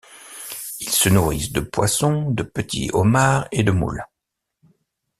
[0.79, 4.03] Ils se nourrissent de poissons, de petits homards et de moules.